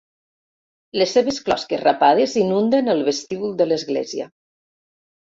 [0.99, 4.27] Les seves closques rapades inunden el vestíbul de l'església.